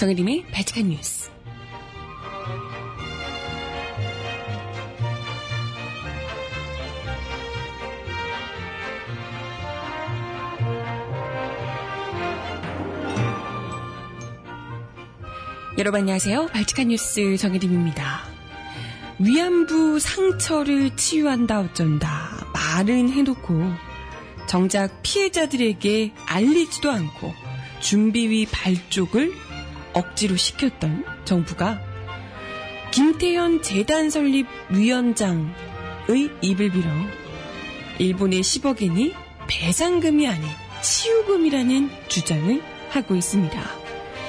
[0.00, 1.30] 정혜림의 발칙한 뉴스.
[15.76, 16.46] 여러분 안녕하세요.
[16.46, 18.22] 발칙한 뉴스 정혜림입니다.
[19.18, 23.70] 위안부 상처를 치유한다 어쩐다 말은 해놓고
[24.46, 27.34] 정작 피해자들에게 알리지도 않고
[27.80, 29.49] 준비위 발족을
[29.92, 31.80] 억지로 시켰던 정부가
[32.92, 36.90] 김태현 재단 설립 위원장의 입을 빌어
[37.98, 39.14] 일본의 10억엔이
[39.48, 40.48] 배상금이 아닌
[40.82, 43.60] 치유금이라는 주장을 하고 있습니다.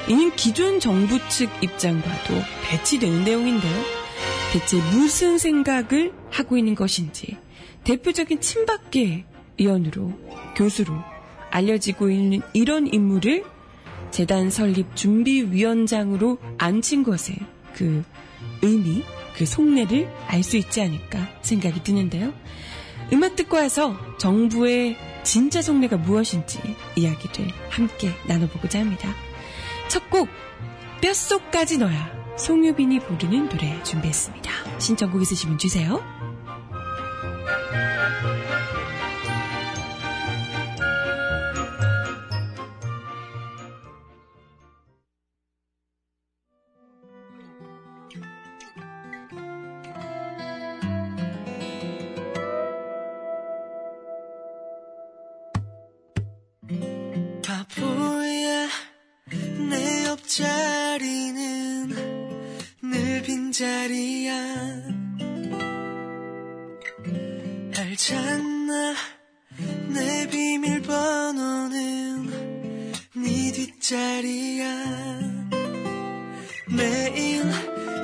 [0.09, 2.33] 이는 기존 정부 측 입장과도
[2.69, 3.83] 배치되는 내용인데요.
[4.51, 7.37] 대체 무슨 생각을 하고 있는 것인지
[7.83, 9.25] 대표적인 친박계
[9.57, 10.11] 의원으로
[10.55, 10.93] 교수로
[11.49, 13.43] 알려지고 있는 이런 인물을
[14.11, 17.35] 재단 설립 준비위원장으로 앉힌 것에
[17.73, 18.03] 그
[18.61, 19.03] 의미,
[19.35, 22.33] 그 속내를 알 수 있지 않을까 생각이 드는데요.
[23.13, 26.59] 음악 듣고 와서 정부의 진짜 속내가 무엇인지
[26.95, 29.13] 이야기를 함께 나눠보고자 합니다.
[29.87, 30.27] 첫 곡,
[31.01, 32.21] 뼛속까지 너야.
[32.37, 34.79] 송유빈이 부르는 노래 준비했습니다.
[34.79, 36.20] 신청곡 있으시면 주세요.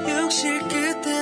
[0.08, 1.17] 욕실 끝에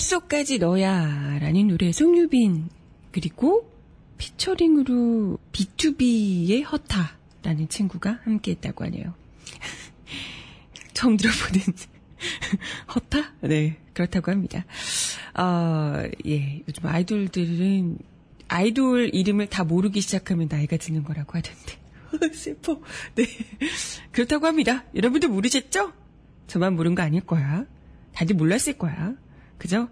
[0.00, 2.70] 뼛속까지 너야 라는 노래 송유빈
[3.12, 3.70] 그리고
[4.16, 9.14] 피처링으로 B2B의 허타라는 친구가 함께 했다고 하네요.
[10.94, 11.60] 처음 들어보는
[12.94, 13.34] 허타?
[13.42, 14.64] 네, 그렇다고 합니다.
[15.34, 17.98] 아, 예, 요즘 아이돌들은
[18.48, 21.78] 아이돌 이름을 다 모르기 시작하면 나이가 드는 거라고 하던데.
[22.34, 22.80] 슬퍼.
[23.14, 23.24] 네.
[24.12, 24.84] 그렇다고 합니다.
[24.94, 25.92] 여러분도 모르셨죠?
[26.46, 27.66] 저만 모른 거 아닐 거야.
[28.12, 29.14] 다들 몰랐을 거야.
[29.60, 29.88] 그죠?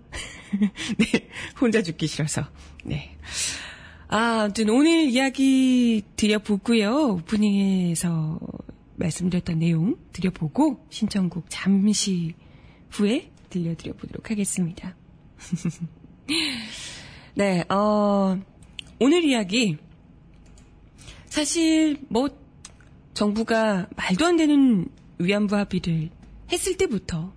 [0.96, 1.28] 네.
[1.60, 2.48] 혼자 죽기 싫어서.
[2.84, 3.16] 네.
[4.08, 7.18] 아, 아무튼 오늘 이야기 드려보고요.
[7.18, 8.40] 오프닝에서
[8.96, 12.34] 말씀드렸던 내용 드려보고 신청곡 잠시
[12.90, 14.96] 후에 들려드려보도록 하겠습니다.
[17.36, 18.40] 네, 어,
[18.98, 19.76] 오늘 이야기
[21.26, 22.30] 사실 뭐
[23.12, 26.08] 정부가 말도 안 되는 위안부 합의를
[26.50, 27.34] 했을 때부터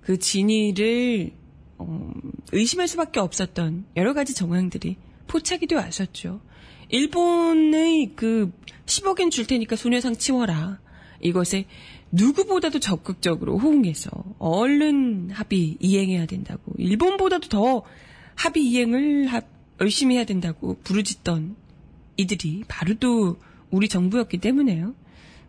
[0.00, 1.38] 그 진위를
[1.82, 2.12] 어,
[2.52, 4.96] 의심할 수밖에 없었던 여러 가지 정황들이
[5.26, 6.40] 포착이 되어 왔었죠.
[6.90, 8.52] 일본의 그
[8.86, 10.78] 10억엔 줄 테니까 소녀상 치워라.
[11.22, 11.66] 이것에
[12.12, 16.72] 누구보다도 적극적으로 호응해서 얼른 합의 이행해야 된다고.
[16.76, 17.82] 일본보다도 더
[18.34, 19.42] 합의 이행을 하-
[19.80, 21.56] 열심히 해야 된다고 부르짖던
[22.16, 23.38] 이들이 바로 또
[23.70, 24.94] 우리 정부였기 때문에요.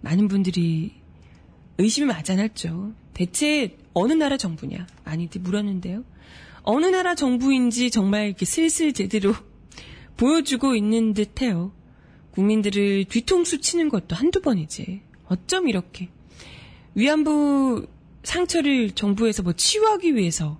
[0.01, 0.93] 많은 분들이
[1.77, 2.93] 의심이 많았죠.
[3.13, 4.87] 대체 어느 나라 정부냐?
[5.03, 6.03] 많이들 물었는데요.
[6.63, 9.33] 어느 나라 정부인지 정말 이렇게 슬슬 제대로
[10.17, 11.71] 보여주고 있는 듯해요.
[12.31, 15.01] 국민들을 뒤통수 치는 것도 한두 번이지.
[15.27, 16.09] 어쩜 이렇게
[16.95, 17.87] 위안부
[18.23, 20.59] 상처를 정부에서 뭐 치유하기 위해서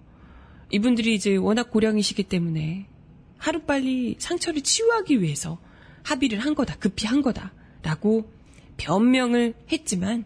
[0.72, 2.88] 이분들이 이제 워낙 고령이시기 때문에
[3.38, 5.60] 하루빨리 상처를 치유하기 위해서
[6.04, 8.32] 합의를 한 거다, 급히 한 거다라고
[8.78, 10.26] 변명을 했지만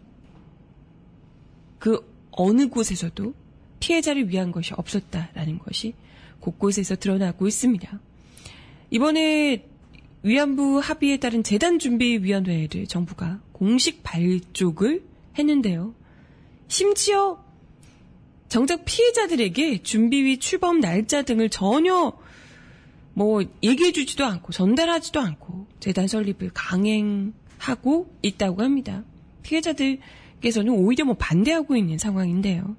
[1.78, 2.00] 그
[2.30, 3.34] 어느 곳에서도
[3.86, 5.94] 피해자를 위한 것이 없었다라는 것이
[6.40, 8.00] 곳곳에서 드러나고 있습니다.
[8.90, 9.64] 이번에
[10.22, 15.04] 위안부 합의에 따른 재단준비위원회를 정부가 공식 발족을
[15.38, 15.94] 했는데요.
[16.66, 17.44] 심지어
[18.48, 22.12] 정작 피해자들에게 준비위 출범 날짜 등을 전혀
[23.14, 29.04] 뭐 얘기해주지도 않고 전달하지도 않고 재단 설립을 강행하고 있다고 합니다.
[29.42, 30.00] 피해자들께
[30.46, 32.76] 측에서는 오히려 뭐 반대하고 있는 상황인데요.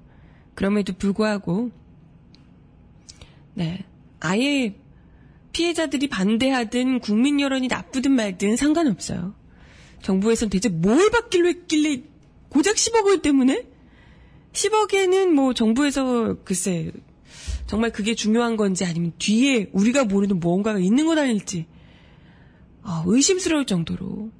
[0.58, 1.70] 그럼에도 불구하고
[3.54, 3.84] 네.
[4.18, 4.74] 아예
[5.52, 9.36] 피해자들이 반대하든 국민 여론이 나쁘든 말든 상관없어요.
[10.02, 12.02] 정부에선 대체 뭘 받길로 했길래
[12.48, 13.68] 고작 10억 원 때문에?
[14.52, 16.90] 10억에는 뭐 정부에서 글쎄
[17.68, 21.66] 정말 그게 중요한 건지 아니면 뒤에 우리가 모르는 무언가가 있는 건 아닐지
[22.82, 24.32] 아, 의심스러울 정도로.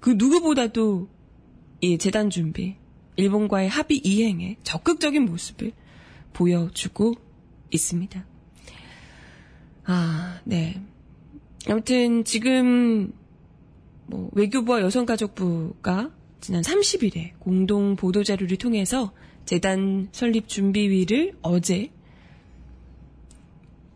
[0.00, 1.08] 그 누구보다도
[1.80, 2.74] 이 재단 준비
[3.16, 5.72] 일본과의 합의 이행에 적극적인 모습을
[6.32, 7.14] 보여주고
[7.70, 8.26] 있습니다.
[9.86, 10.80] 아, 네.
[11.68, 13.12] 아무튼 지금
[14.06, 19.12] 뭐 외교부와 여성가족부가 지난 30일에 공동 보도 자료를 통해서
[19.46, 21.90] 재단 설립 준비위를 어제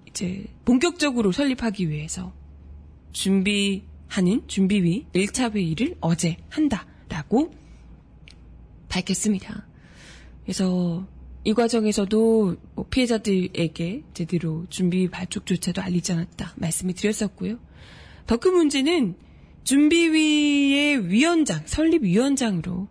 [0.08, 2.32] 이제 본격적으로 설립하기 위해서
[3.12, 7.52] 준비하는 준비위 1차 회의를 어제 한다라고
[8.88, 9.66] 밝혔습니다.
[10.44, 11.06] 그래서
[11.44, 17.58] 이 과정에서도 뭐 피해자들에게 제대로 준비 발족조차도 알리지 않았다 말씀을 드렸었고요.
[18.26, 19.16] 더 큰 문제는
[19.64, 22.88] 준비위의 위원장, 설립위원장으로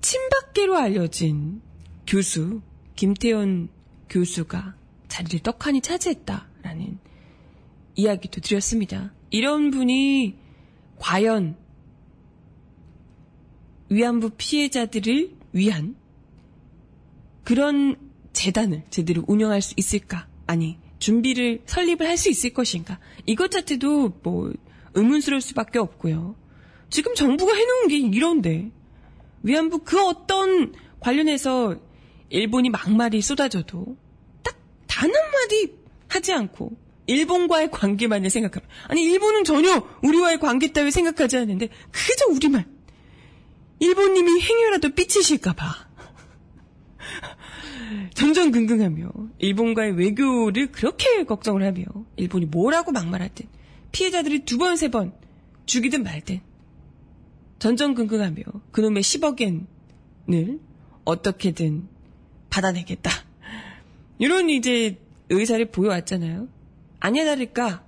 [0.00, 1.62] 친박계로 알려진
[2.06, 2.60] 교수,
[2.96, 3.68] 김태현
[4.08, 4.74] 교수가
[5.08, 6.98] 자리를 떡하니 차지했다라는
[7.94, 9.12] 이야기도 드렸습니다.
[9.30, 10.36] 이런 분이
[10.98, 11.56] 과연
[13.90, 15.96] 위안부 피해자들을 위한
[17.44, 17.96] 그런
[18.32, 20.28] 재단을 제대로 운영할 수 있을까?
[20.46, 22.98] 아니, 준비를, 설립을 할 수 있을 것인가?
[23.26, 24.52] 이것 자체도 뭐,
[24.94, 26.36] 의문스러울 수밖에 없고요.
[26.90, 28.70] 지금 정부가 해놓은 게 이런데,
[29.42, 31.76] 위안부 그 어떤 관련해서
[32.28, 33.96] 일본이 막말이 쏟아져도
[34.42, 34.56] 딱
[34.90, 35.72] 단 한마디
[36.08, 36.72] 하지 않고
[37.06, 42.66] 일본과의 관계만을 생각하면 아니 일본은 전혀 우리와의 관계 따위 생각하지 않는데 그저 우리만
[43.80, 45.64] 일본님이 행여라도 삐치실까봐
[48.14, 51.84] 전전긍긍하며 일본과의 외교를 그렇게 걱정을 하며
[52.16, 53.46] 일본이 뭐라고 막말하든
[53.92, 55.12] 피해자들이 두 번, 세번
[55.66, 56.40] 죽이든 말든
[57.58, 60.60] 전전긍긍하며 그놈의 10억엔을
[61.04, 61.88] 어떻게든
[62.50, 63.10] 받아내겠다.
[64.18, 64.98] 이런 이제
[65.30, 66.48] 의사를 보여왔잖아요.
[67.00, 67.84] 아니야 다를까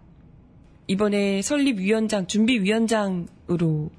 [0.87, 3.91] 이번에 설립위원장, 준비위원장으로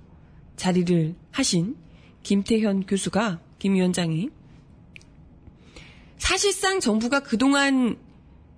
[0.56, 1.76] 자리를 하신
[2.24, 4.30] 김태현 교수가, 김 위원장이
[6.18, 7.98] 사실상 정부가 그동안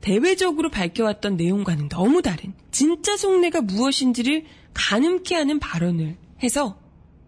[0.02, 6.80] 대외적으로 밝혀왔던 내용과는 너무 다른 진짜 속내가 무엇인지를 가늠케 하는 발언을 해서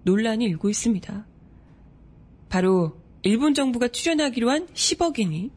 [0.03, 1.25] 논란이 일고 있습니다.
[2.49, 5.49] 바로 일본 정부가 출연하기로 한 10억엔이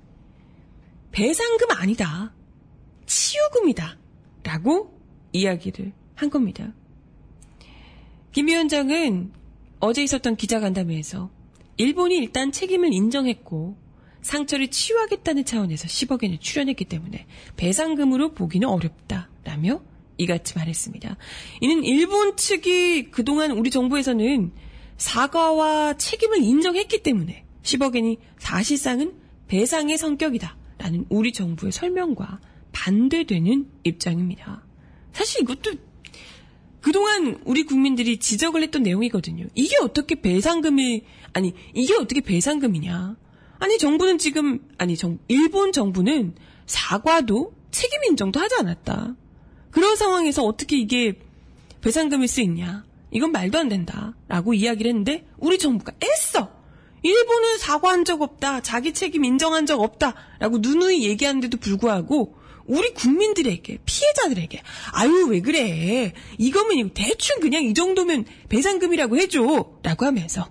[1.13, 2.33] 배상금 아니다.
[3.07, 3.99] 치유금이다.
[4.43, 4.99] 라고
[5.33, 6.73] 이야기를 한 겁니다.
[8.33, 9.33] 김 위원장은
[9.81, 11.31] 어제 있었던 기자간담회에서
[11.79, 13.77] 일본이 일단 책임을 인정했고
[14.21, 19.83] 상처를 치유하겠다는 차원에서 10억엔을 출연했기 때문에 배상금으로 보기는 어렵다라며
[20.19, 21.17] 이같이 말했습니다.
[21.63, 24.53] 이는 일본 측이 그동안 우리 정부에서는
[24.99, 29.15] 사과와 책임을 인정했기 때문에 10억엔이 사실상은
[29.49, 32.41] 배상의 성격이다라는 우리 정부의 설명과
[32.73, 34.63] 반대되는 입장입니다.
[35.13, 35.73] 사실 이것도
[36.81, 39.47] 그동안 우리 국민들이 지적을 했던 내용이거든요.
[39.55, 43.17] 이게 어떻게 배상금이, 아니, 이게 어떻게 배상금이냐.
[43.59, 46.35] 아니, 정부는 지금, 아니, 정, 일본 정부는
[46.67, 49.15] 사과도 책임 인정도 하지 않았다.
[49.71, 51.19] 그런 상황에서 어떻게 이게
[51.83, 52.85] 배상금일 수 있냐.
[53.11, 54.15] 이건 말도 안 된다.
[54.29, 56.61] 라고 이야기를 했는데, 우리 정부가 애써!
[57.03, 58.61] 일본은 사과한 적 없다.
[58.61, 60.15] 자기 책임 인정한 적 없다.
[60.39, 62.35] 라고 누누이 얘기하는데도 불구하고,
[62.67, 64.63] 우리 국민들에게, 피해자들에게,
[64.93, 66.13] 아유, 왜 그래.
[66.39, 69.81] 이거면 대충 그냥 이 정도면 배상금이라고 해줘.
[69.83, 70.51] 라고 하면서,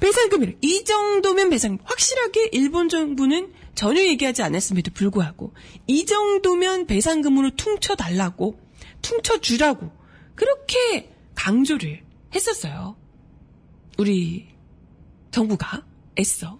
[0.00, 5.54] 배상금이라, 이 정도면 배상, 확실하게 일본 정부는 전혀 얘기하지 않았음에도 불구하고,
[5.86, 8.58] 이 정도면 배상금으로 퉁쳐 달라고,
[9.02, 9.90] 퉁쳐 주라고,
[10.34, 12.02] 그렇게 강조를
[12.34, 12.96] 했었어요.
[13.98, 14.48] 우리
[15.30, 15.84] 정부가
[16.18, 16.58] 애써.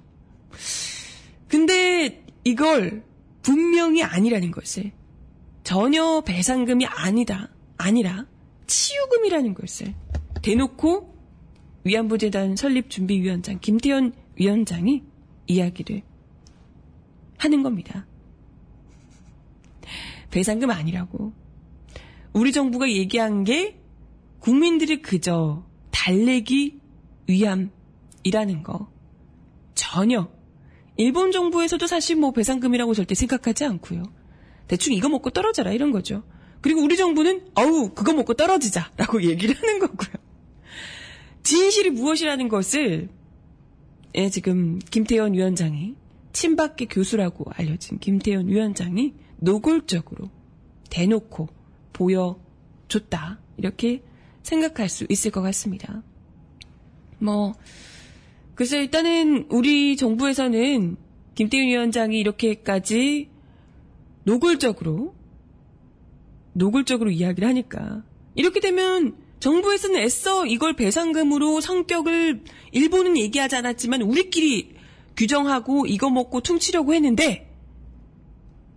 [1.48, 3.04] 근데 이걸
[3.42, 4.92] 분명히 아니라는 것을
[5.64, 7.48] 전혀 배상금이 아니다.
[7.76, 8.26] 아니라
[8.66, 9.94] 치유금이라는 것을
[10.42, 11.12] 대놓고
[11.84, 15.02] 위안부 재단 설립 준비 위원장 김태현 위원장이
[15.46, 16.02] 이야기를
[17.38, 18.06] 하는 겁니다.
[20.30, 21.32] 배상금 아니라고.
[22.32, 23.78] 우리 정부가 얘기한 게
[24.38, 26.80] 국민들이 그저 달래기
[27.28, 28.90] 위함이라는 거.
[29.74, 30.30] 전혀
[30.96, 34.02] 일본 정부에서도 사실 뭐 배상금이라고 절대 생각하지 않고요.
[34.68, 36.22] 대충 이거 먹고 떨어져라 이런 거죠.
[36.60, 40.14] 그리고 우리 정부는 어우 그거 먹고 떨어지자라고 얘기를 하는 거고요.
[41.42, 43.08] 진실이 무엇이라는 것을
[44.14, 45.96] 예, 지금 김태현 위원장이
[46.32, 50.30] 친박계 교수라고 알려진 김태현 위원장이 노골적으로
[50.90, 51.48] 대놓고
[51.92, 53.40] 보여줬다.
[53.56, 54.02] 이렇게
[54.42, 56.02] 생각할 수 있을 것 같습니다.
[57.18, 57.54] 뭐,
[58.54, 60.96] 그래서 일단은 우리 정부에서는
[61.34, 63.30] 김태윤 위원장이 이렇게까지
[64.24, 65.14] 노골적으로,
[66.52, 68.04] 노골적으로 이야기를 하니까,
[68.34, 74.74] 이렇게 되면 정부에서는 애써 이걸 배상금으로 성격을 일본은 얘기하지 않았지만 우리끼리
[75.16, 77.52] 규정하고 이거 먹고 퉁치려고 했는데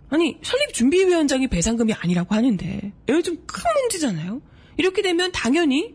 [0.08, 4.42] 아니 설립준비위원장이 배상금이 아니라고 하는데 이거 좀큰 문제잖아요.
[4.76, 5.94] 이렇게 되면 당연히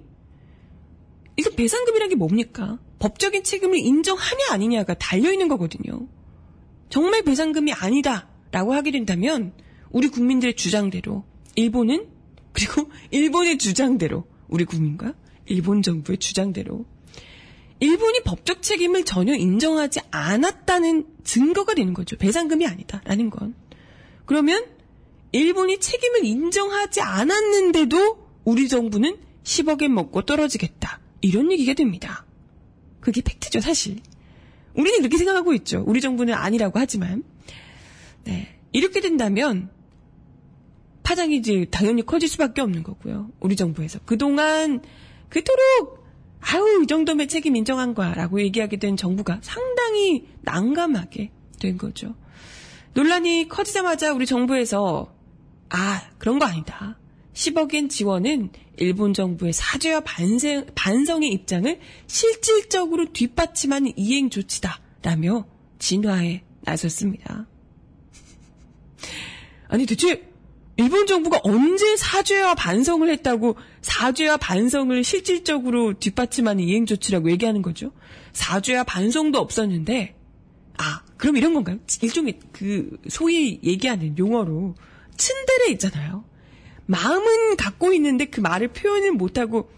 [1.38, 2.79] 이거 배상금이란 게 뭡니까?
[3.01, 6.08] 법적인 책임을 인정하냐 아니냐가 달려 있는 거거든요.
[6.89, 9.53] 정말 배상금이 아니다라고 하게 된다면
[9.89, 12.08] 우리 국민들의 주장대로 일본은
[12.53, 15.15] 그리고 일본의 주장대로 우리 국민과
[15.48, 16.86] 일본 정부의 주장대로
[17.79, 22.15] 일본이 법적 책임을 전혀 인정하지 않았다는 증거가 되는 거죠.
[22.17, 23.55] 배상금이 아니다라는 건.
[24.25, 24.63] 그러면
[25.31, 31.00] 일본이 책임을 인정하지 않았는데도 우리 정부는 10억엔 먹고 떨어지겠다.
[31.22, 32.25] 이런 얘기가 됩니다.
[33.01, 34.00] 그게 팩트죠, 사실.
[34.74, 35.84] 우리는 이렇게 생각하고 있죠.
[35.86, 37.24] 우리 정부는 아니라고 하지만.
[38.24, 38.55] 네.
[38.72, 39.70] 이렇게 된다면
[41.03, 43.29] 파장이 이제 당연히 커질 수밖에 없는 거고요.
[43.39, 44.00] 우리 정부에서.
[44.05, 44.81] 그동안
[45.29, 46.05] 그토록
[46.39, 52.15] 아우 이 정도면 책임 인정한 거야 라고 얘기하게 된 정부가 상당히 난감하게 된 거죠.
[52.93, 55.13] 논란이 커지자마자 우리 정부에서
[55.70, 56.98] 아 그런 거 아니다.
[57.34, 58.50] 10억엔 지원은
[58.81, 65.45] 일본 정부의 사죄와 반성, 반성의 입장을 실질적으로 뒷받침하는 이행 조치다라며
[65.77, 67.47] 진화에 나섰습니다.
[69.67, 70.27] 아니 대체
[70.77, 77.91] 일본 정부가 언제 사죄와 반성을 했다고 사죄와 반성을 실질적으로 뒷받침하는 이행 조치라고 얘기하는 거죠?
[78.33, 80.15] 사죄와 반성도 없었는데
[80.79, 81.77] 아 그럼 이런 건가요?
[82.01, 84.73] 일종의 그 소위 얘기하는 용어로
[85.17, 86.30] 츤데레 있잖아요.
[86.91, 89.71] 마음은 갖고 있는데 그 말을 표현을 못하고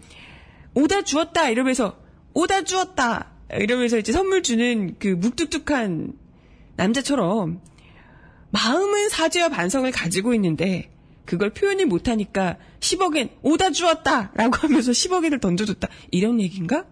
[0.74, 1.96] 오다 주었다 이러면서
[2.34, 6.12] 오다 주었다 이러면서 이제 선물 주는 그 묵뚝뚝한
[6.74, 7.60] 남자처럼
[8.50, 10.90] 마음은 사죄와 반성을 가지고 있는데
[11.24, 16.84] 그걸 표현을 못하니까 10억엔 오다 주었다 라고 하면서 10억엔을 던져줬다 이런 얘기인가?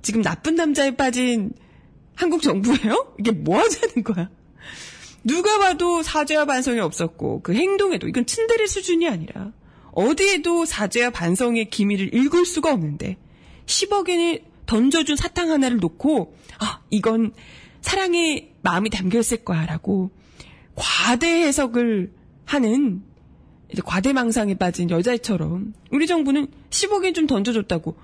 [0.00, 1.52] 지금 나쁜 남자에 빠진
[2.14, 3.16] 한국 정부예요?
[3.18, 4.30] 이게 뭐 하자는 거야?
[5.26, 9.52] 누가 봐도 사죄와 반성이 없었고 그 행동에도 이건 츤데레 수준이 아니라
[9.92, 13.16] 어디에도 사죄와 반성의 기미를 읽을 수가 없는데
[13.66, 17.32] 10억엔을 던져준 사탕 하나를 놓고 아 이건
[17.80, 20.10] 사랑의 마음이 담겨 있을 거야라고
[20.76, 22.12] 과대 해석을
[22.44, 23.02] 하는
[23.72, 27.96] 이제 과대망상에 빠진 여자애처럼 우리 정부는 10억엔 좀 던져줬다고.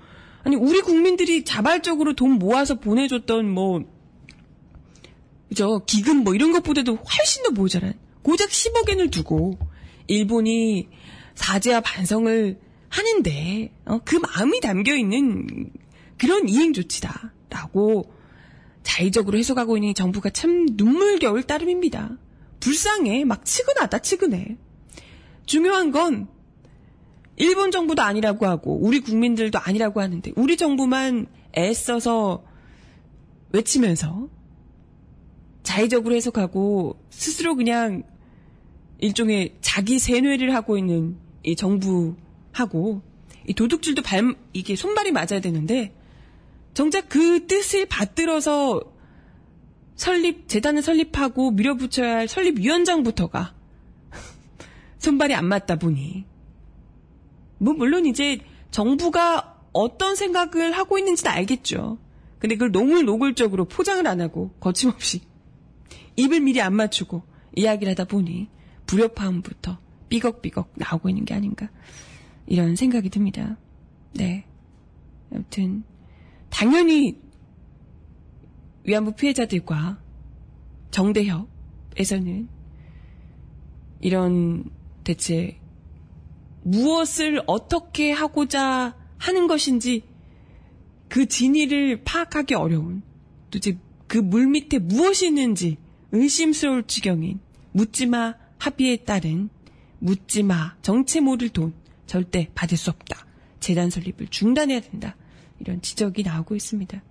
[0.43, 3.83] 아니 우리 국민들이 자발적으로 돈 모아서 보내줬던 뭐
[5.53, 7.93] 그죠 기금 뭐 이런 것보다도 훨씬 더 모자란
[8.23, 9.59] 고작 10억엔을 두고
[10.07, 10.89] 일본이
[11.35, 15.71] 사죄와 반성을 하는데 어, 그 마음이 담겨 있는
[16.17, 18.11] 그런 이행 조치다라고
[18.81, 22.17] 자의적으로 해석하고 있는 정부가 참 눈물겨울 따름입니다.
[22.59, 24.57] 불쌍해 막 치근하다 치근해.
[25.45, 26.27] 중요한 건
[27.35, 32.43] 일본 정부도 아니라고 하고 우리 국민들도 아니라고 하는데 우리 정부만 애써서
[33.51, 34.29] 외치면서
[35.63, 38.03] 자의적으로 해석하고 스스로 그냥
[38.99, 43.01] 일종의 자기 세뇌를 하고 있는 이 정부하고
[43.47, 45.93] 이 도둑질도 발 이게 손발이 맞아야 되는데
[46.73, 48.81] 정작 그 뜻을 받들어서
[49.95, 53.53] 설립 재단을 설립하고 밀어붙여야 할 설립위원장부터가
[54.99, 56.25] 손발이 안 맞다 보니
[57.57, 58.39] 뭐 물론 이제
[58.71, 61.97] 정부가 어떤 생각을 하고 있는지는 알겠죠.
[62.39, 65.21] 근데 그걸 노골노골적으로 포장을 안 하고 거침없이
[66.15, 67.23] 입을 미리 안 맞추고
[67.55, 68.49] 이야기를 하다 보니
[68.85, 69.79] 불협화음부터
[70.09, 71.69] 삐걱삐걱 나오고 있는 게 아닌가
[72.45, 73.57] 이런 생각이 듭니다.
[74.13, 74.45] 네.
[75.31, 75.83] 아무튼
[76.49, 77.19] 당연히
[78.83, 80.01] 위안부 피해자들과
[80.91, 82.47] 정대협에서는
[84.01, 84.65] 이런
[85.03, 85.59] 대체
[86.63, 90.03] 무엇을 어떻게 하고자 하는 것인지
[91.07, 93.01] 그 진위를 파악하기 어려운
[93.49, 93.77] 도대체
[94.07, 95.77] 그 물밑에 무엇이 있는지
[96.13, 97.39] 의심스러울 지경인
[97.73, 99.49] 묻지마 합의에 따른
[99.99, 101.73] 묻지마 정체 모를 돈
[102.05, 103.25] 절대 받을 수 없다.
[103.59, 105.15] 재단 설립을 중단해야 된다.
[105.59, 107.01] 이런 지적이 나오고 있습니다.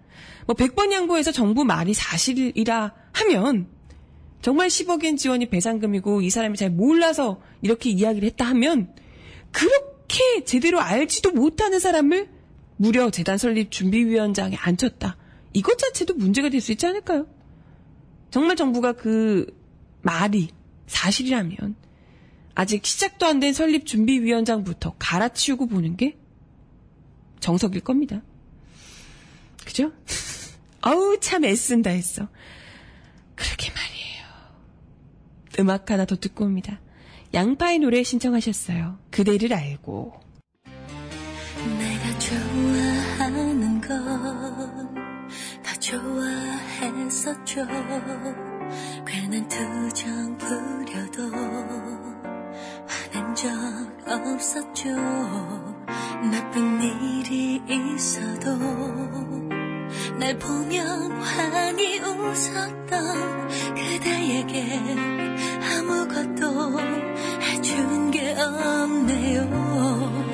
[0.47, 3.67] 뭐 100번 양보해서 정부 말이 사실이라 하면
[4.41, 8.95] 정말 10억엔 지원이 배상금이고 이 사람이 잘 몰라서 이렇게 이야기를 했다 하면
[9.51, 12.29] 그렇게 제대로 알지도 못하는 사람을
[12.77, 15.17] 무려 재단 설립 준비위원장에 앉혔다.
[15.55, 17.27] 이것 자체도 문제가 될 수 있지 않을까요?
[18.33, 19.47] 정말 정부가 그
[20.03, 20.49] 말이
[20.89, 21.77] 사실이라면
[22.55, 26.17] 아직 시작도 안 된 설립 준비위원장부터 갈아치우고 보는 게
[27.41, 28.23] 정석일 겁니다.
[29.65, 29.93] 그죠?
[30.83, 32.27] 아우 참 애쓴다 했어.
[33.37, 34.25] 그러게 말이에요.
[35.61, 36.81] 음악 하나 더 듣고 옵니다.
[37.35, 38.99] 양파의 노래 신청하셨어요.
[39.11, 40.21] 그대를 알고.
[41.79, 44.52] 내가 좋아하는 좋아
[47.13, 47.67] 했었죠.
[49.07, 51.31] 괜한 투정 부려도
[52.89, 53.51] 화낸 적
[54.09, 54.89] 없었죠.
[56.31, 58.57] 나쁜 일이 있어도
[60.19, 64.81] 날 보면 환히 웃었던 그대에게
[65.77, 66.81] 아무것도
[67.43, 70.32] 해준 게 없네요.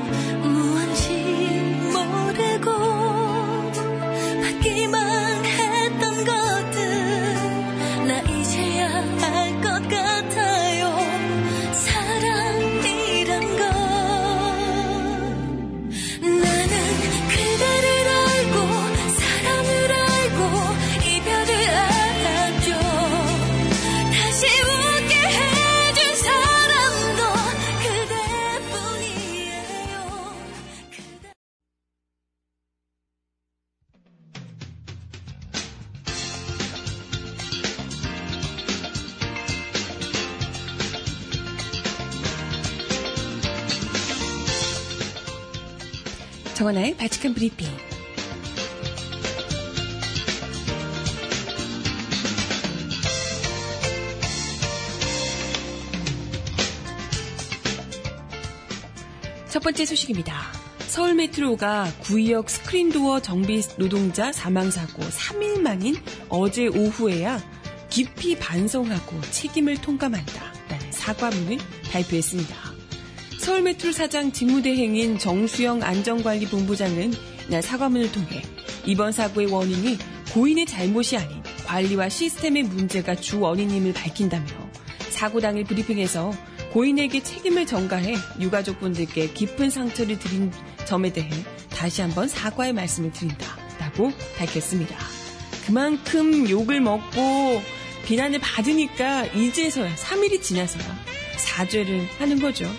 [46.68, 47.68] 정원아의 바칙한 브리핑.
[59.48, 60.35] 첫 번째 소식입니다.
[60.88, 65.96] 서울 메트로가 구의역 스크린도어 정비 노동자 사망사고 3일 만인
[66.28, 67.40] 어제 오후에야
[67.88, 71.59] 깊이 반성하고 책임을 통감한다라는 사과문을
[71.92, 72.67] 발표했습니다.
[73.48, 77.14] 서울 메트로 사장 직무대행인 정수영 안전관리본부장은
[77.48, 78.42] 이날 사과문을 통해
[78.84, 79.96] 이번 사고의 원인이
[80.34, 84.46] 고인의 잘못이 아닌 관리와 시스템의 문제가 주 원인임을 밝힌다며
[85.08, 86.30] 사고 당일 브리핑에서
[86.74, 90.52] 고인에게 책임을 전가해 유가족분들께 깊은 상처를 드린
[90.84, 91.30] 점에 대해
[91.70, 94.94] 다시 한번 사과의 말씀을 드린다라고 밝혔습니다.
[95.64, 97.62] 그만큼 욕을 먹고
[98.04, 100.84] 비난을 받으니까 이제서야 3일이 지나서야
[101.38, 102.70] 사죄를 하는 거죠.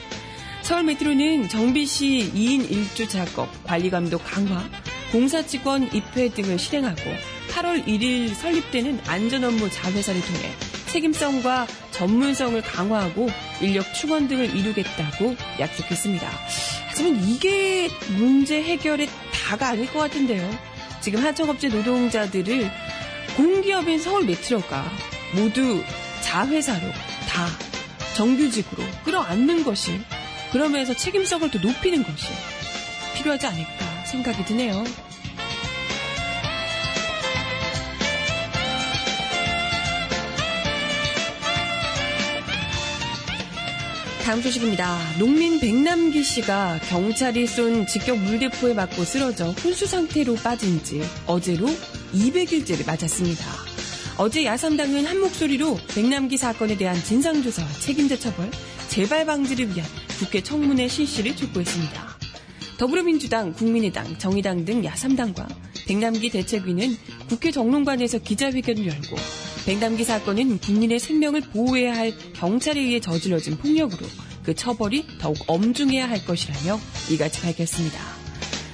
[0.70, 4.70] 서울 메트로는 정비 시 2인 1조 작업, 관리 감독 강화,
[5.12, 7.02] 공사 직원 입회 등을 실행하고
[7.50, 10.54] 8월 1일 설립되는 안전 업무 자회사를 통해
[10.92, 16.30] 책임성과 전문성을 강화하고 인력 충원 등을 이루겠다고 약속했습니다.
[16.90, 20.48] 하지만 이게 문제 해결의 다가 아닐 것 같은데요.
[21.02, 22.70] 지금 하청업체 노동자들을
[23.36, 24.86] 공기업인 서울 메트로가
[25.34, 25.84] 모두
[26.22, 26.92] 자회사로
[27.28, 27.48] 다
[28.16, 30.00] 정규직으로 끌어안는 것이
[30.52, 32.28] 그러면서 책임성을 더 높이는 것이
[33.16, 34.84] 필요하지 않을까 생각이 드네요.
[44.30, 45.00] 다음 소식입니다.
[45.18, 51.66] 농민 백남기 씨가 경찰이 쏜 직격 물대포에 맞고 쓰러져 혼수 상태로 빠진 지 어제로
[52.14, 53.44] 200일째를 맞았습니다.
[54.20, 58.52] 어제 야삼당은 한 목소리로 백남기 사건에 대한 진상조사와 책임자 처벌,
[58.90, 59.88] 재발 방지를 위한
[60.20, 62.20] 국회 청문회 실시를 촉구했습니다.
[62.78, 65.48] 더불어민주당, 국민의당, 정의당 등 야삼당과
[65.88, 66.98] 백남기 대책위는
[67.30, 69.16] 국회 정론관에서 기자회견을 열고
[69.66, 74.06] 백남기 사건은 국민의 생명을 보호해야 할 경찰에 의해 저질러진 폭력으로
[74.44, 76.80] 그 처벌이 더욱 엄중해야 할 것이라며
[77.12, 78.00] 이같이 밝혔습니다.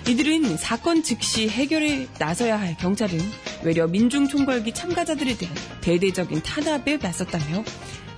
[0.10, 3.20] 이들은 사건 즉시 해결에 나서야 할 경찰은
[3.64, 7.64] 외려 민중 총궐기 참가자들에 대한 대대적인 탄압에 나섰다며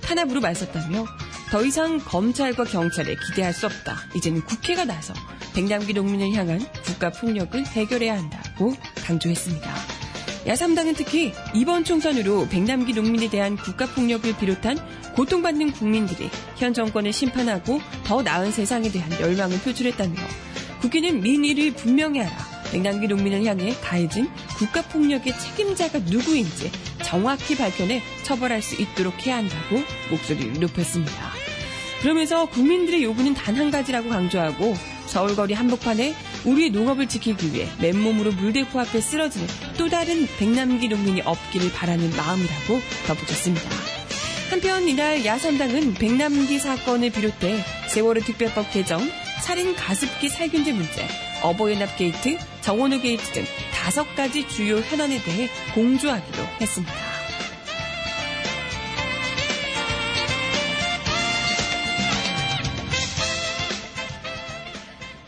[0.02, 1.06] 탄압으로 맞섰다며
[1.50, 3.96] 더 이상 검찰과 경찰에 기대할 수 없다.
[4.14, 5.14] 이제는 국회가 나서
[5.54, 8.74] 백남기 농민을 향한 국가 폭력을 해결해야 한다고
[9.06, 9.68] 강조했습니다.
[10.46, 14.78] 야삼당은 특히 이번 총선으로 백남기 농민에 대한 국가 폭력을 비롯한
[15.14, 20.14] 고통받는 국민들이 현 정권을 심판하고 더 나은 세상에 대한 열망을 표출했다며
[20.80, 22.57] 국회는 민의를 분명히 하라.
[22.70, 26.70] 백남기 농민을 향해 가해진 국가 폭력의 책임자가 누구인지
[27.02, 31.30] 정확히 밝혀내 처벌할 수 있도록 해야 한다고 목소리를 높였습니다.
[32.02, 34.76] 그러면서 국민들의 요구는 단 한 가지라고 강조하고
[35.06, 41.72] 서울거리 한복판에 우리의 농업을 지키기 위해 맨몸으로 물대포 앞에 쓰러지는 또 다른 백남기 농민이 없기를
[41.72, 43.68] 바라는 마음이라고 덧붙였습니다.
[44.50, 49.00] 한편 이날 야삼당은 백남기 사건을 비롯해 세월호 특별법 개정,
[49.42, 51.06] 살인 가습기 살균제 문제,
[51.42, 56.94] 어버이연합 게이트, 정운호 게이트 등 다섯 가지 주요 현안에 대해 공조하기로 했습니다.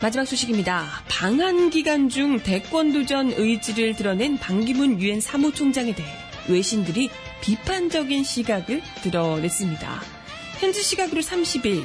[0.01, 1.03] 마지막 소식입니다.
[1.07, 6.09] 방한 기간 중 대권 도전 의지를 드러낸 반기문 유엔 사무총장에 대해
[6.49, 10.01] 외신들이 비판적인 시각을 드러냈습니다.
[10.59, 11.83] 현지 시각으로 30일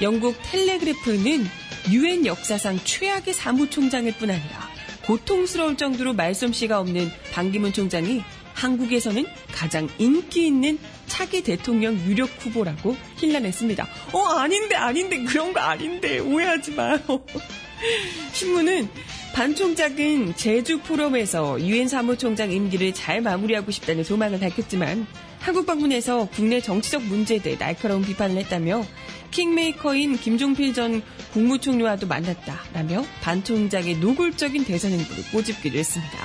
[0.00, 1.46] 영국 텔레그래프는
[1.90, 4.70] 유엔 역사상 최악의 사무총장일 뿐 아니라
[5.06, 8.22] 고통스러울 정도로 말솜씨가 없는 반기문 총장이
[8.54, 13.86] 한국에서는 가장 인기 있는 차기 대통령 유력 후보라고 힐난했습니다.
[14.12, 16.98] 어, 아닌데, 아닌데, 그런 거 아닌데, 오해하지 마요.
[18.32, 18.88] 신문은
[19.34, 25.06] 반 총장은 제주 포럼에서 유엔 사무총장 임기를 잘 마무리하고 싶다는 소망을 밝혔지만
[25.40, 28.84] 한국 방문에서 국내 정치적 문제에 대해 날카로운 비판을 했다며
[29.30, 36.18] 킹메이커인 김종필 전 국무총리와도 만났다라며 반 총장의 노골적인 대선 행보를 꼬집기도 했습니다.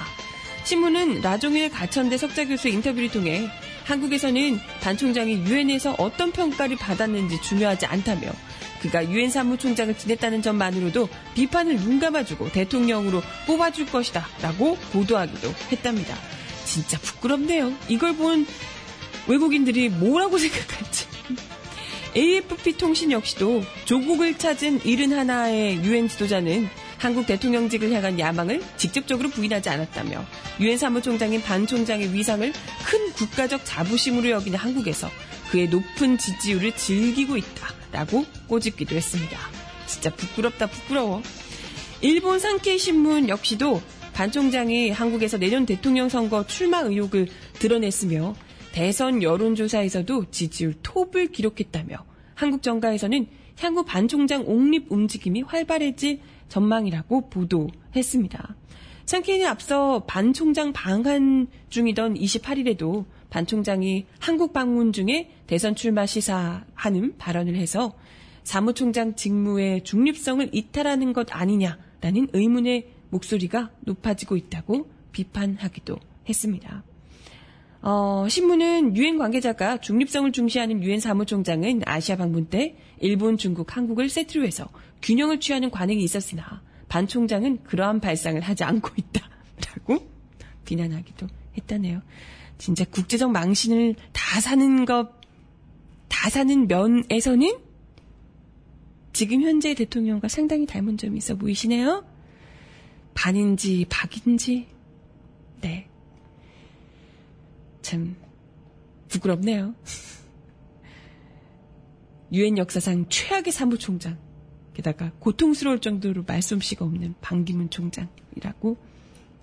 [0.66, 3.48] 신문은 라종일 가천대 석자 교수 인터뷰를 통해
[3.86, 8.32] 한국에서는 반 총장이 유엔에서 어떤 평가를 받았는지 중요하지 않다며
[8.82, 16.16] 그가 유엔 사무총장을 지냈다는 점만으로도 비판을 눈 감아주고 대통령으로 뽑아줄 것이다 라고 보도하기도 했답니다.
[16.66, 17.74] 진짜 부끄럽네요.
[17.88, 18.46] 이걸 본
[19.28, 21.08] 외국인들이 뭐라고 생각할지.
[22.16, 30.26] AFP 통신 역시도 조국을 찾은 71의 유엔 지도자는 한국 대통령직을 향한 야망을 직접적으로 부인하지 않았다며
[30.60, 32.52] 유엔 사무총장인 반 총장의 위상을
[32.86, 35.10] 큰 국가적 자부심으로 여기는 한국에서
[35.52, 39.38] 그의 높은 지지율을 즐기고 있다라고 꼬집기도 했습니다.
[39.86, 41.22] 진짜 부끄럽다 부끄러워.
[42.02, 43.82] 일본 산케이 신문 역시도
[44.14, 48.36] 반 총장이 한국에서 내년 대통령 선거 출마 의혹을 드러냈으며
[48.72, 51.98] 대선 여론조사에서도 지지율 톱을 기록했다며
[52.36, 53.28] 한국 정가에서는
[53.60, 58.56] 향후 반 총장 옹립 움직임이 활발해질 전망이라고 보도했습니다.
[59.06, 67.18] 상케인이 앞서 반 총장 방한 중이던 28일에도 반 총장이 한국 방문 중에 대선 출마 시사하는
[67.18, 67.94] 발언을 해서
[68.48, 75.98] 사무총장 직무의 중립성을 이탈하는 것 아니냐라는 의문의 목소리가 높아지고 있다고 비판하기도
[76.30, 76.82] 했습니다.
[77.82, 84.46] 어, 신문은 유엔 관계자가 중립성을 중시하는 유엔 사무총장은 아시아 방문 때 일본, 중국, 한국을 세트로
[84.46, 84.70] 해서
[85.02, 90.08] 균형을 취하는 관행이 있었으나 반 총장은 그러한 발상을 하지 않고 있다라고
[90.64, 92.02] 비난하기도 했다네요.
[92.58, 95.12] 진짜 국제적 망신을 다 사는 것,
[96.08, 97.67] 다 사는 면에서는
[99.18, 102.06] 지금 현재 대통령과 상당히 닮은 점이 있어 보이시네요.
[103.16, 104.68] 반인지 박인지,
[105.62, 105.90] 네.
[107.82, 108.16] 참
[109.08, 109.74] 부끄럽네요.
[112.32, 114.20] 유엔 역사상 최악의 사무총장,
[114.76, 118.78] 게다가 고통스러울 정도로 말솜씨가 없는 반기문 총장이라고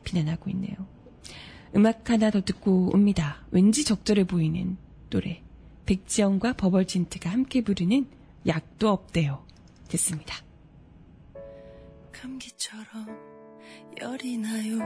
[0.04, 0.76] 비난하고 있네요.
[1.74, 3.44] 음악 하나 더 듣고 옵니다.
[3.50, 4.76] 왠지 적절해 보이는
[5.10, 5.42] 노래.
[5.86, 8.06] 백지영과 버벌진트가 함께 부르는
[8.46, 9.43] 약도 없대요.
[9.88, 10.36] 듣습니다.
[12.12, 13.06] 감기처럼
[14.00, 14.78] 열이 나요.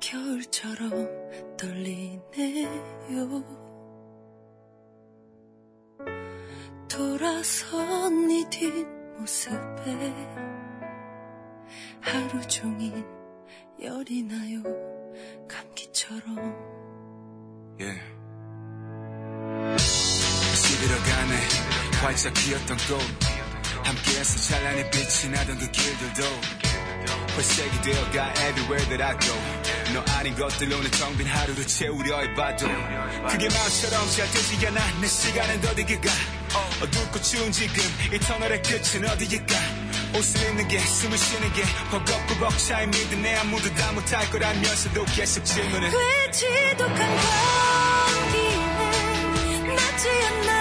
[0.00, 0.90] 겨울처럼
[1.56, 3.42] 떨리네요.
[6.88, 10.12] 돌아선 네 뒷모습에
[12.00, 12.92] 하루 종일
[13.80, 14.62] 열이 나요.
[15.48, 16.36] 감기처럼.
[17.80, 18.23] 예.
[20.84, 21.48] 시들어가네.
[22.02, 23.00] 활짝 피었던 꽃
[23.84, 26.22] 함께해서 찬란히 빛이 나던 그 길들도
[27.36, 29.34] 회색이 되어가 everywhere that I go.
[29.94, 32.66] 너 아닌 것들로는 텅빈 하루를 채우려 해봐도
[33.28, 35.00] 그게 마음처럼 잘 되지 않아.
[35.00, 36.10] 내 시간은 더디게가
[36.82, 39.54] 어둡고 추운 지금 이 터널의 끝은 어디일까?
[40.16, 45.44] 옷을 입는 게 숨을 쉬는 게 버겁고 벅차인 믿음 내 아무도 다 못할 거라면서도 계속
[45.44, 47.16] 질문을 왜 지독한
[48.20, 48.56] 감기에
[49.74, 50.53] 낫지 않나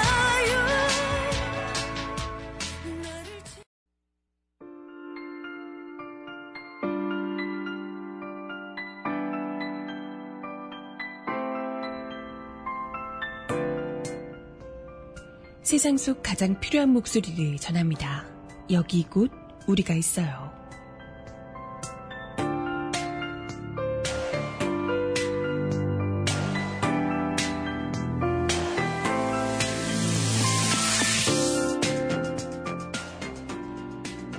[15.63, 18.25] 세상 속 가장 필요한 목소리를 전합니다.
[18.69, 19.31] 여기 곧
[19.65, 20.51] 우리가 있어요.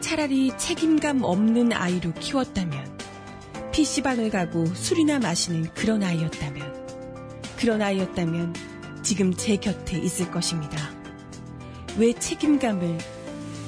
[0.02, 2.98] 차라리 책임감 없는 아이로 키웠다면,
[3.72, 6.84] PC방을 가고 술이나 마시는 그런 아이였다면,
[7.56, 8.52] 그런 아이였다면
[9.02, 10.93] 지금 제 곁에 있을 것입니다.
[11.96, 12.98] 왜 책임감을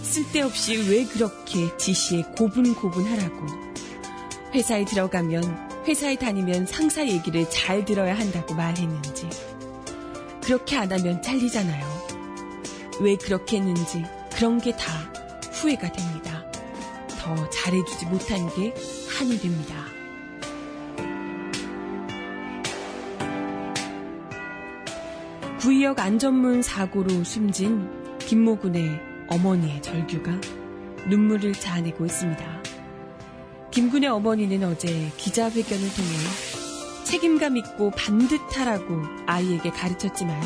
[0.02, 3.46] 쓸데없이 왜 그렇게 지시에 고분고분하라고.
[4.54, 9.28] 회사에 들어가면, 회사에 다니면 상사 얘기를 잘 들어야 한다고 말했는지.
[10.42, 12.06] 그렇게 안 하면 잘리잖아요.
[13.00, 14.92] 왜 그렇게 했는지 그런 게 다
[15.52, 16.44] 후회가 됩니다.
[17.18, 18.72] 더 잘해주지 못한 게
[19.18, 19.74] 한이 됩니다.
[25.60, 30.32] 구의역 안전문 사고로 숨진 김모군의 어머니의 절규가
[31.08, 32.62] 눈물을 자아내고 있습니다.
[33.70, 40.40] 김군의 어머니는 어제 기자회견을 통해 책임감 있고 반듯하라고 아이에게 가르쳤지만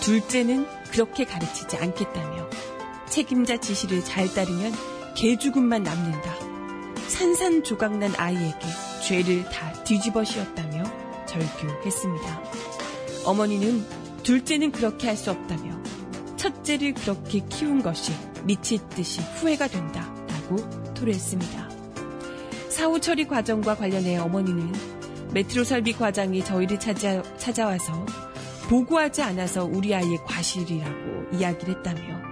[0.00, 2.48] 둘째는 그렇게 가르치지 않겠다며
[3.08, 4.72] 책임자 지시를 잘 따르면
[5.16, 6.34] 개죽음만 남는다.
[7.08, 8.66] 산산조각난 아이에게
[9.04, 10.84] 죄를 다 뒤집어 씌웠다며
[11.26, 12.42] 절규했습니다.
[13.24, 13.84] 어머니는
[14.22, 15.71] 둘째는 그렇게 할 수 없다며
[16.62, 18.12] 첫째를 그렇게 키운 것이
[18.44, 20.56] 미칠 듯이 후회가 된다 라고
[20.94, 21.70] 토로했습니다.
[22.68, 24.72] 사후 처리 과정과 관련해 어머니는
[25.34, 28.06] 메트로 설비 과장이 저희를 찾아, 찾아와서
[28.68, 32.22] 보고하지 않아서 우리 아이의 과실이라고 이야기를 했다며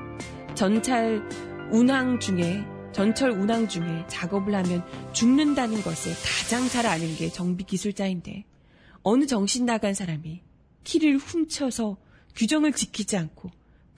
[0.55, 1.29] 전철
[1.71, 8.45] 운항 중에 전철 운항 중에 작업을 하면 죽는다는 것을 가장 잘 아는 게 정비 기술자인데
[9.03, 10.43] 어느 정신 나간 사람이
[10.85, 11.97] 키를 훔쳐서
[12.37, 13.51] 규정을 지키지 않고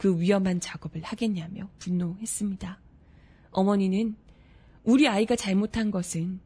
[0.02, 2.80] 그 위험한 작업을 하겠냐며 분노했습니다.
[3.52, 4.16] 어머니는
[4.82, 6.40] 우리 아이가 잘못한 것은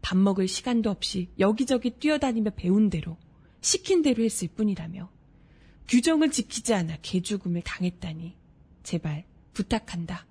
[0.00, 3.16] 밥 먹을 시간도 없이 여기저기 뛰어다니며 배운 대로
[3.62, 5.10] 시킨 대로 했을 뿐이라며
[5.88, 8.36] 규정을 지키지 않아 개죽음을 당했다니
[8.84, 10.24] 제발 부탁한다.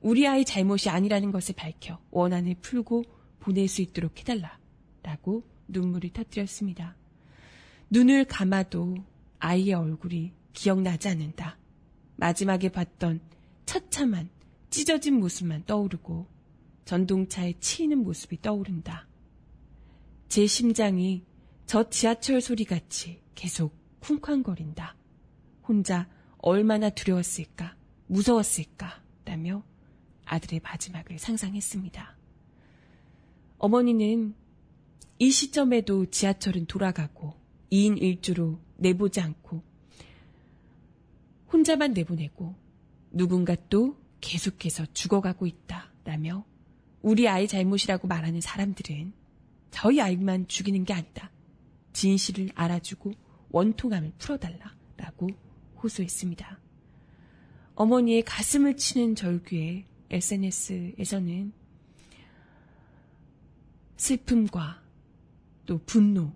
[0.00, 3.04] 우리 아이 잘못이 아니라는 것을 밝혀 원한을 풀고
[3.38, 4.58] 보낼 수 있도록 해달라.
[5.04, 6.96] 라고 눈물을 터뜨렸습니다.
[7.90, 8.96] 눈을 감아도
[9.38, 11.58] 아이의 얼굴이 기억나지 않는다.
[12.16, 13.20] 마지막에 봤던
[13.66, 14.30] 처참한
[14.70, 16.26] 찢어진 모습만 떠오르고
[16.84, 19.08] 전동차에 치이는 모습이 떠오른다.
[20.28, 21.24] 제 심장이
[21.66, 24.96] 저 지하철 소리같이 계속 쿵쾅거린다.
[25.66, 29.64] 혼자 얼마나 두려웠을까, 무서웠을까, 라며
[30.26, 32.18] 아들의 마지막을 상상했습니다.
[33.58, 34.34] 어머니는
[35.18, 37.34] 이 시점에도 지하철은 돌아가고
[37.72, 39.62] 2인 1주로 내보지 않고
[41.54, 42.52] 혼자만 내보내고
[43.12, 45.88] 누군가 또 계속해서 죽어가고 있다.
[46.02, 46.44] 라며
[47.00, 49.12] 우리 아이 잘못이라고 말하는 사람들은
[49.70, 51.30] 저희 아이만 죽이는 게 아니다.
[51.92, 53.12] 진실을 알아주고
[53.50, 54.74] 원통함을 풀어달라.
[54.96, 55.28] 라고
[55.80, 56.58] 호소했습니다.
[57.76, 61.52] 어머니의 가슴을 치는 절규에 SNS에서는
[63.96, 64.82] 슬픔과
[65.66, 66.32] 또 분노,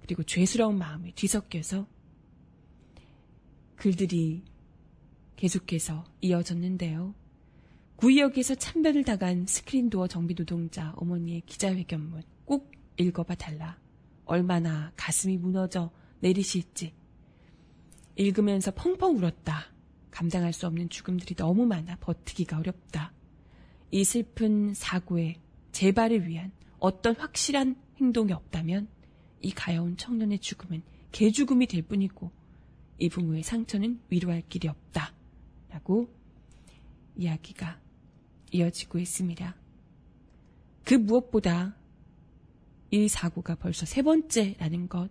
[0.00, 1.95] 그리고 죄스러운 마음이 뒤섞여서
[3.76, 4.42] 글들이
[5.36, 7.14] 계속해서 이어졌는데요.
[7.96, 13.78] 구의역에서 참변을 당한 스크린도어 정비 노동자 어머니의 기자회견문 꼭 읽어봐 달라.
[14.24, 16.92] 얼마나 가슴이 무너져 내리실지.
[18.16, 19.72] 읽으면서 펑펑 울었다.
[20.10, 23.12] 감당할 수 없는 죽음들이 너무 많아 버티기가 어렵다.
[23.90, 25.36] 이 슬픈 사고의
[25.72, 28.88] 재발을 위한 어떤 확실한 행동이 없다면
[29.42, 32.30] 이 가여운 청년의 죽음은 개죽음이 될 뿐이고
[32.98, 35.12] 이 부모의 상처는 위로할 길이 없다.
[35.70, 36.08] 라고
[37.16, 37.80] 이야기가
[38.52, 39.54] 이어지고 있습니다.
[40.84, 41.76] 그 무엇보다
[42.90, 45.10] 이 사고가 벌써 세 번째라는 것.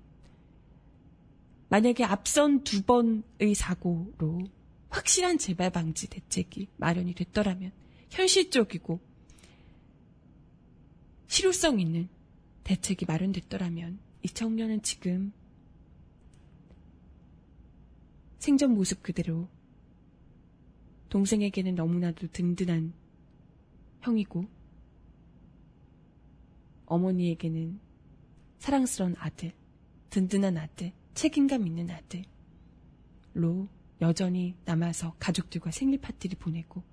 [1.70, 4.44] 만약에 앞선 두 번의 사고로
[4.90, 7.72] 확실한 재발 방지 대책이 마련이 됐더라면
[8.12, 9.00] 현실적이고
[11.28, 12.08] 실효성 있는
[12.64, 15.34] 대책이 마련됐더라면 이 청년은 지금
[18.46, 19.50] 생전 모습 그대로
[21.10, 22.94] 동생에게는 너무나도 든든한
[24.02, 24.46] 형이고
[26.86, 27.80] 어머니에게는
[28.60, 29.52] 사랑스러운 아들,
[30.12, 31.90] 든든한 아들, 책임감 있는
[33.34, 33.68] 아들로
[34.02, 36.84] 여전히 남아서 가족들과 생일 파티를 보내고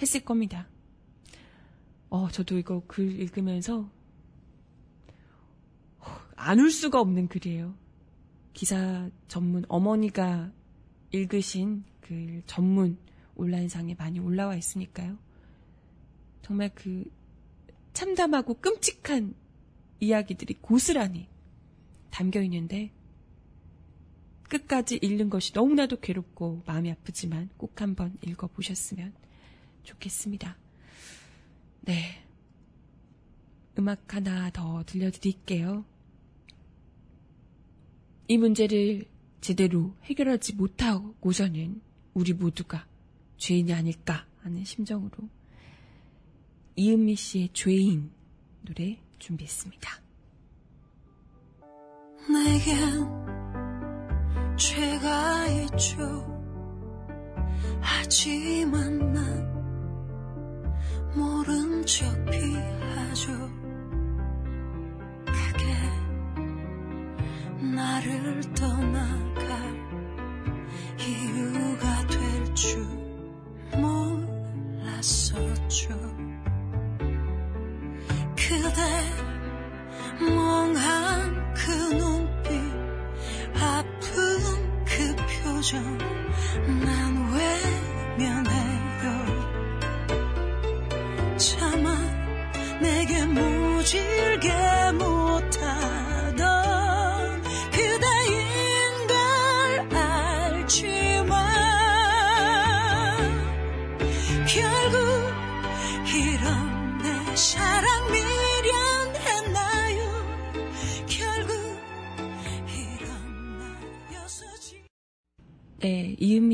[0.00, 0.66] 했을 겁니다.
[2.08, 3.90] 어, 저도 이거 글 읽으면서
[6.36, 7.83] 안 울 수가 없는 글이에요.
[8.54, 10.50] 기사 전문 어머니가
[11.10, 12.96] 읽으신 그 전문
[13.34, 15.18] 온라인상에 많이 올라와 있으니까요.
[16.42, 17.04] 정말 그
[17.92, 19.34] 참담하고 끔찍한
[20.00, 21.28] 이야기들이 고스란히
[22.10, 22.92] 담겨 있는데
[24.48, 29.12] 끝까지 읽는 것이 너무나도 괴롭고 마음이 아프지만 꼭 한번 읽어 보셨으면
[29.82, 30.56] 좋겠습니다.
[31.82, 32.22] 네.
[33.78, 35.84] 음악 하나 더 들려드릴게요.
[38.26, 39.04] 이 문제를
[39.40, 41.80] 제대로 해결하지 못하고서는
[42.14, 42.86] 우리 모두가
[43.36, 45.28] 죄인이 아닐까 하는 심정으로
[46.76, 48.10] 이은미 씨의 죄인
[48.62, 50.02] 노래 준비했습니다.
[52.30, 53.34] 내겐
[54.56, 56.34] 죄가 있죠.
[57.80, 59.54] 하지만 난
[61.14, 63.63] 모른 척 피하죠.
[67.74, 69.50] 나를 떠나갈
[71.00, 72.86] 이유가 될 줄
[74.96, 75.88] 몰랐었죠.
[78.36, 78.80] 그대
[80.20, 82.50] 멍한 그 눈빛
[83.60, 84.04] 아픈
[84.84, 85.98] 그 표정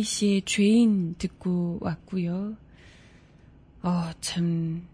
[0.00, 2.56] 이은미 씨의 죄인 듣고 왔고요.
[3.82, 4.86] 어, 참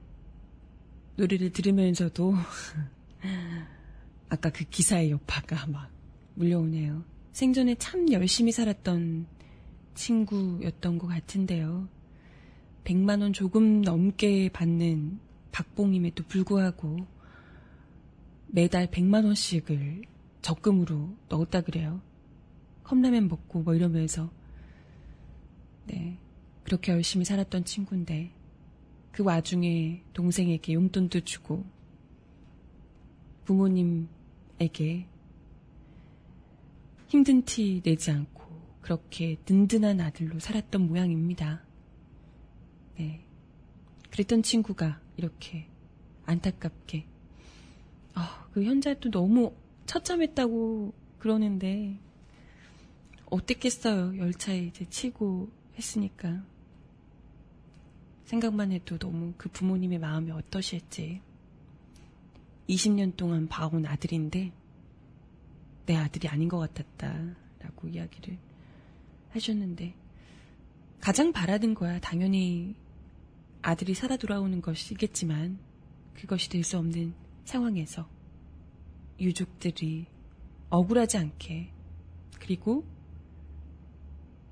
[1.16, 2.35] 노래를 들으면서도
[4.29, 5.90] 아까 그 기사의 여파가 막
[6.35, 7.05] 물려오네요.
[7.33, 9.27] 생전에 참 열심히 살았던
[9.95, 11.88] 친구였던 것 같은데요.
[12.85, 15.21] 100만 원 조금 넘게 받는
[15.53, 17.07] 박봉임에도 불구하고
[18.49, 20.03] 매달 100만 원씩을
[20.42, 22.01] 적금으로 넣었다 그래요.
[22.85, 24.31] 컵라면 먹고 뭐 이러면서
[25.87, 26.18] 네
[26.64, 28.33] 그렇게 열심히 살았던 친구인데
[29.12, 31.64] 그 와중에 동생에게 용돈도 주고
[33.44, 35.07] 부모님에게
[37.09, 38.44] 힘든 티 내지 않고
[38.81, 41.64] 그렇게 든든한 아들로 살았던 모양입니다.
[42.99, 43.25] 네.
[44.11, 45.66] 그랬던 친구가 이렇게
[46.25, 47.07] 안타깝게
[48.14, 49.55] 아, 그 현자도 너무
[49.87, 51.99] 처참했다고 그러는데
[53.27, 54.18] 어땠겠어요.
[54.18, 56.43] 열차에 이제 치고 했으니까.
[58.25, 61.21] 생각만 해도 너무 그 부모님의 마음이 어떠실지.
[62.69, 64.53] 20년 동안 봐온 아들인데
[65.87, 68.37] 내 아들이 아닌 것 같았다 라고 이야기를
[69.31, 69.95] 하셨는데
[71.01, 72.01] 가장 바라는 거야.
[72.01, 72.75] 당연히
[73.62, 75.59] 아들이 살아 돌아오는 것이겠지만
[76.15, 78.09] 그것이 될 수 없는 상황에서
[79.21, 80.07] 유족들이
[80.71, 81.71] 억울하지 않게
[82.41, 82.85] 그리고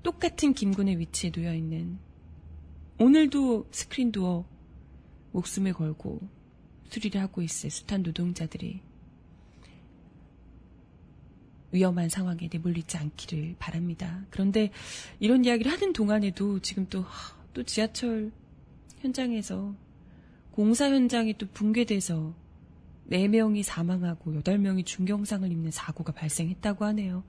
[0.05, 1.97] 똑같은 김군의 위치에 놓여 있는
[2.99, 4.45] 오늘도 스크린 도어
[5.31, 6.21] 목숨을 걸고
[6.91, 8.81] 수리를 하고 있을 숱한 노동자들이
[11.71, 14.23] 위험한 상황에 내몰리지 않기를 바랍니다.
[14.29, 14.69] 그런데
[15.19, 18.31] 이런 이야기를 하는 동안에도 지금 또, 하, 또 지하철
[18.99, 19.73] 현장에서
[20.51, 22.35] 공사 현장이 또 붕괴돼서
[23.09, 27.23] 4명이 사망하고 8명이 중경상을 입는 사고가 발생했다고 하네요.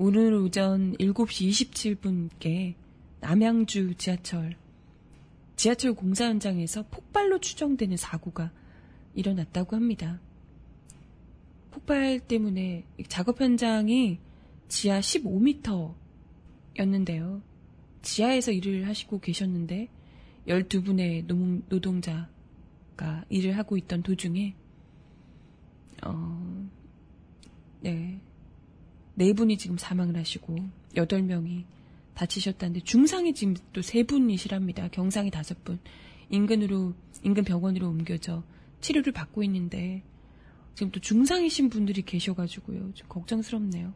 [0.00, 2.74] 오늘 오전 7시 27분께
[3.18, 4.54] 남양주 지하철
[5.56, 8.52] 지하철 공사 현장에서 폭발로 추정되는 사고가
[9.16, 10.20] 일어났다고 합니다.
[11.72, 14.20] 폭발 때문에 작업 현장이
[14.68, 17.42] 지하 15m였는데요.
[18.02, 19.88] 지하에서 일을 하시고 계셨는데
[20.46, 21.26] 12분의
[21.68, 24.54] 노동자가 일을 하고 있던 도중에
[26.04, 26.68] 어,
[27.80, 28.20] 네.
[29.18, 30.56] 네 분이 지금 사망을 하시고
[30.94, 31.64] 여덟 명이
[32.14, 34.88] 다치셨다는데 중상이 지금 또 세 분이시랍니다.
[34.88, 35.80] 경상이 다섯 분.
[36.30, 38.44] 인근으로 인근 병원으로 옮겨져
[38.80, 40.04] 치료를 받고 있는데
[40.76, 42.94] 지금 또 중상이신 분들이 계셔가지고요.
[42.94, 43.92] 좀 걱정스럽네요.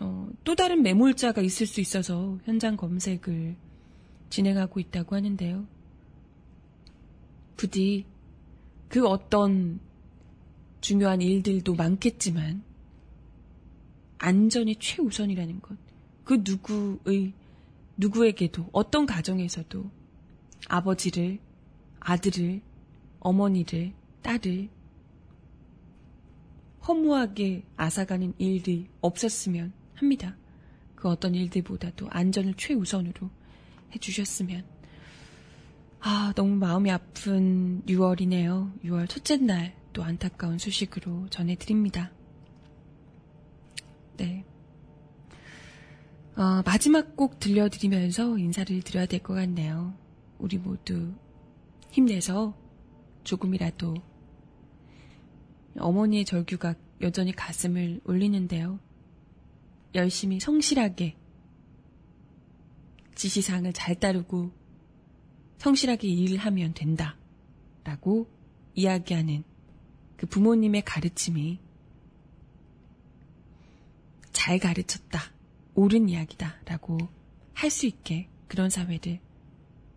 [0.00, 3.56] 어, 또 다른 매몰자가 있을 수 있어서 현장 검색을
[4.30, 5.66] 진행하고 있다고 하는데요.
[7.58, 8.06] 부디
[8.88, 9.80] 그 어떤
[10.80, 12.62] 중요한 일들도 많겠지만
[14.22, 15.76] 안전이 최우선이라는 것.
[16.24, 17.32] 그 누구의
[17.96, 19.90] 누구에게도 어떤 가정에서도
[20.68, 21.38] 아버지를
[22.00, 22.60] 아들을
[23.20, 23.92] 어머니를
[24.22, 24.68] 딸을
[26.86, 30.36] 허무하게 앗아가는 일이 없었으면 합니다.
[30.94, 33.30] 그 어떤 일들보다도 안전을 최우선으로
[33.94, 34.64] 해주셨으면.
[36.00, 38.80] 아, 너무 마음이 아픈 6월이네요.
[38.84, 42.10] 6월 첫째 날 또 안타까운 소식으로 전해드립니다.
[44.22, 44.44] 네.
[46.36, 49.94] 어, 마지막 곡 들려드리면서 인사를 드려야 될 것 같네요.
[50.38, 51.12] 우리 모두
[51.90, 52.56] 힘내서
[53.24, 53.94] 조금이라도
[55.76, 58.78] 어머니의 절규가 여전히 가슴을 울리는데요.
[59.96, 61.16] 열심히 성실하게
[63.16, 64.52] 지시사항을 잘 따르고
[65.58, 67.16] 성실하게 일을 하면 된다.
[67.84, 68.28] 라고
[68.74, 69.42] 이야기하는
[70.16, 71.58] 그 부모님의 가르침이
[74.42, 75.22] 잘 가르쳤다.
[75.76, 76.56] 옳은 이야기다.
[76.66, 76.98] 라고
[77.54, 79.20] 할 수 있게 그런 사회를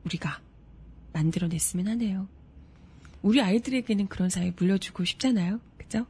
[0.06, 0.40] 우리가
[1.14, 2.28] 만들어냈으면 하네요.
[3.24, 5.60] 우리 아이들에게는 그런 사회 물려주고 싶잖아요.
[5.80, 6.06] 그죠?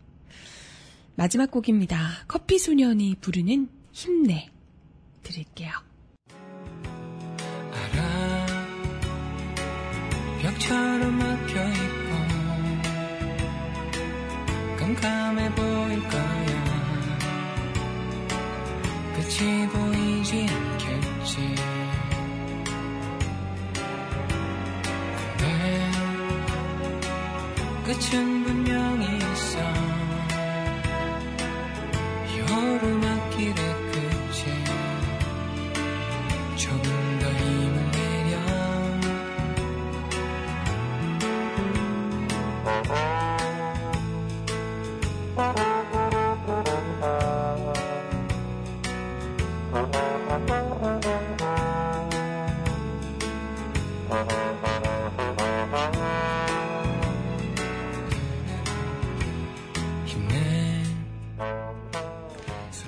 [1.15, 2.25] 마지막 곡입니다.
[2.27, 4.49] 커피 소년이 부르는 힘내.
[5.23, 5.71] 드릴게요.
[7.71, 8.45] 알아
[10.41, 12.15] 벽처럼 막혀 있고
[14.77, 16.34] 깜깜해 보일 거야
[19.25, 21.55] 끝이 보이지 않겠지.
[25.37, 25.91] 근데
[27.85, 29.24] 끝은 분명히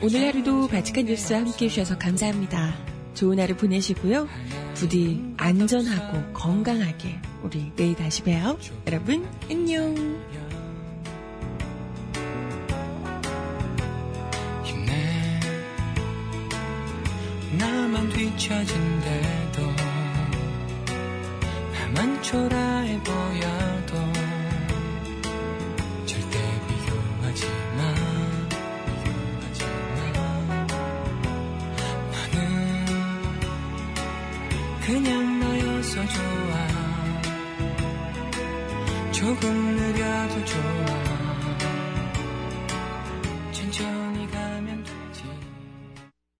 [0.08, 2.74] 오늘 하루도 바치칸 뉴스와 함께 해주셔서 감사합니다.
[3.14, 4.26] 좋은 하루 보내시고요.
[4.74, 8.58] 부디 안전하고 건강하게 우리 내일 다시 봬요.
[8.88, 9.57] 여러분, 안녕.